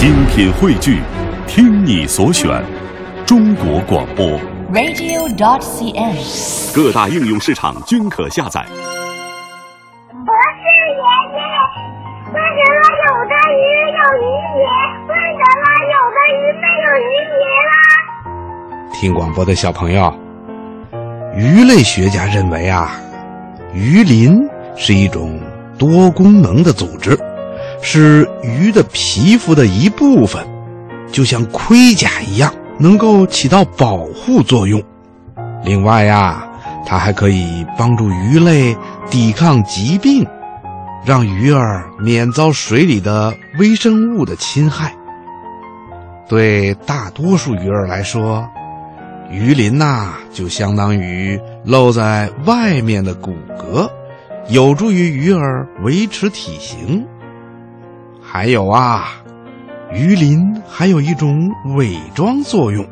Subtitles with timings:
[0.00, 1.02] 精品汇聚，
[1.46, 2.64] 听你所选，
[3.26, 4.26] 中国广播。
[4.72, 6.74] radio.dot.cn，。
[6.74, 8.64] 各大应用市场均可下载。
[8.64, 8.70] 不
[10.16, 10.24] 是
[10.96, 11.04] 爷
[11.36, 11.38] 爷，
[12.32, 13.60] 为什么有的鱼
[13.92, 14.24] 有鱼
[14.56, 14.64] 鳞，
[15.06, 17.76] 为什么有的鱼没有鱼鳞啦？
[18.94, 20.10] 听广播的小朋友，
[21.36, 22.92] 鱼类学家认为啊，
[23.74, 25.38] 鱼鳞是一种
[25.78, 27.14] 多功能的组织，
[27.82, 30.46] 是鱼的皮肤的一部分，
[31.10, 34.82] 就像盔甲一样，能够起到保护作用。
[35.64, 36.46] 另外呀，
[36.86, 38.76] 它还可以帮助鱼类
[39.10, 40.26] 抵抗疾病，
[41.04, 44.94] 让鱼儿免遭水里的微生物的侵害。
[46.28, 48.46] 对大多数鱼儿来说，
[49.30, 53.90] 鱼鳞呐、就相当于露在外面的骨骼，
[54.48, 57.04] 有助于鱼儿维持体型。
[58.32, 59.08] 还有啊，
[59.92, 62.86] 鱼鳞还有一种伪装作用，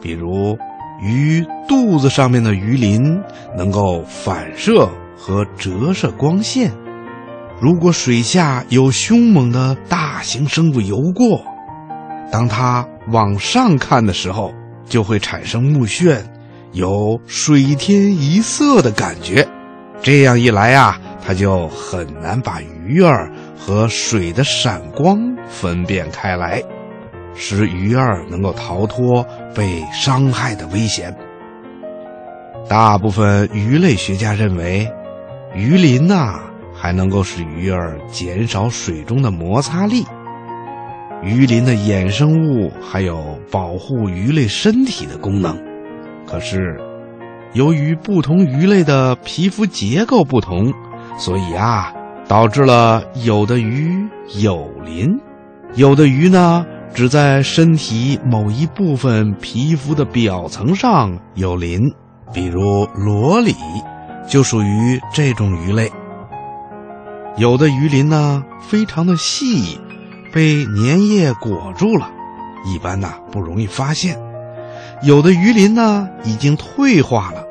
[0.00, 0.56] 比如
[1.02, 3.20] 鱼肚子上面的鱼鳞
[3.54, 6.72] 能够反射和折射光线。
[7.60, 11.44] 如果水下有凶猛的大型生物游过，
[12.30, 14.54] 当它往上看的时候，
[14.86, 16.22] 就会产生目眩，
[16.72, 19.46] 有水天一色的感觉。
[20.00, 23.30] 这样一来啊、它就很难把鱼儿
[23.64, 25.16] 和水的闪光
[25.48, 26.60] 分辨开来，
[27.32, 29.24] 使鱼儿能够逃脱
[29.54, 31.16] 被伤害的危险。
[32.68, 34.90] 大部分鱼类学家认为，
[35.54, 36.40] 鱼鳞呐、
[36.74, 40.04] 还能够使鱼儿减少水中的摩擦力。
[41.22, 45.56] 鱼鳞的衍生物还有保护鱼类身体的功能。
[46.26, 46.80] 可是，
[47.52, 50.72] 由于不同鱼类的皮肤结构不同，
[51.16, 51.92] 所以啊，
[52.28, 54.08] 导致了有的鱼
[54.40, 55.20] 有鳞，
[55.74, 61.80] 有的鱼呢只在身体某一部分皮肤的表层上有鳞，
[62.32, 63.54] 比如螺鲤
[64.28, 65.90] 就属于这种鱼类。
[67.36, 69.78] 有的鱼鳞呢非常的细，
[70.32, 72.10] 被粘液裹住了，
[72.66, 74.18] 一般呢不容易发现。
[75.02, 77.42] 有的鱼鳞呢已经退化了，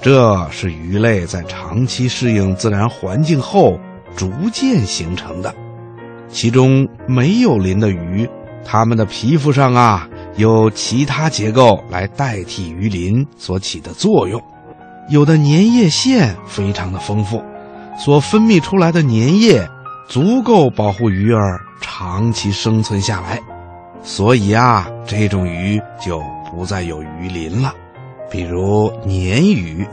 [0.00, 3.78] 这是鱼类在长期适应自然环境后
[4.16, 5.54] 逐渐形成的。
[6.28, 8.28] 其中没有鳞的鱼，
[8.64, 14.40] 它们的皮肤上啊有其他结构来代替鱼鳞所起的作用。
[15.10, 17.42] 有的粘液腺非常的丰富，
[17.98, 19.68] 所分泌出来的粘液
[20.08, 23.40] 足够保护鱼儿长期生存下来，
[24.02, 27.74] 所以啊，这种鱼就不再有鱼鳞了。
[28.30, 29.86] 比如鲶鱼，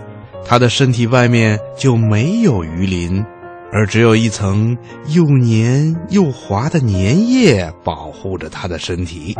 [0.45, 3.25] 它的身体外面就没有鱼鳞，
[3.71, 9.37] 而只有一层又黏又滑的粘液保护着它的身体。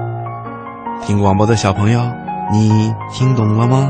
[1.06, 2.02] 听广播的小朋友，
[2.52, 3.90] 你听懂了吗？